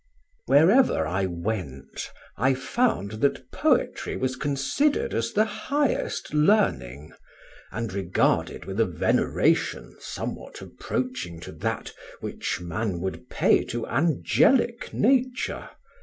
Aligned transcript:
"WHEREVER 0.47 1.05
I 1.05 1.27
went 1.27 2.09
I 2.35 2.55
found 2.55 3.21
that 3.21 3.51
poetry 3.51 4.17
was 4.17 4.35
considered 4.35 5.13
as 5.13 5.31
the 5.33 5.45
highest 5.45 6.33
learning, 6.33 7.13
and 7.71 7.93
regarded 7.93 8.65
with 8.65 8.79
a 8.79 8.87
veneration 8.87 9.95
somewhat 9.99 10.59
approaching 10.59 11.39
to 11.41 11.51
that 11.51 11.93
which 12.19 12.59
man 12.59 12.99
would 13.01 13.29
pay 13.29 13.63
to 13.65 13.85
angelic 13.85 14.91
nature. 14.91 15.69